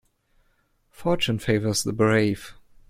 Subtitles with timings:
[0.89, 2.55] Fortune favours the brave.